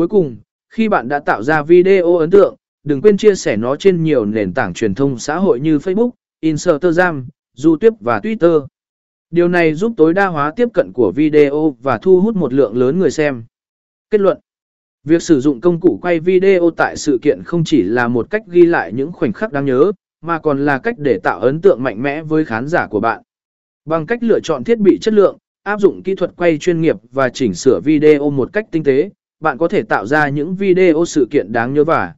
[0.00, 0.36] Cuối cùng,
[0.68, 4.24] khi bạn đã tạo ra video ấn tượng, đừng quên chia sẻ nó trên nhiều
[4.24, 7.26] nền tảng truyền thông xã hội như Facebook, Instagram,
[7.64, 8.66] YouTube và Twitter.
[9.30, 12.76] Điều này giúp tối đa hóa tiếp cận của video và thu hút một lượng
[12.76, 13.44] lớn người xem.
[14.10, 14.38] Kết luận
[15.04, 18.42] Việc sử dụng công cụ quay video tại sự kiện không chỉ là một cách
[18.46, 21.82] ghi lại những khoảnh khắc đáng nhớ, mà còn là cách để tạo ấn tượng
[21.82, 23.22] mạnh mẽ với khán giả của bạn.
[23.84, 26.96] Bằng cách lựa chọn thiết bị chất lượng, áp dụng kỹ thuật quay chuyên nghiệp
[27.12, 29.10] và chỉnh sửa video một cách tinh tế,
[29.40, 32.14] bạn có thể tạo ra những video sự kiện đáng nhớ và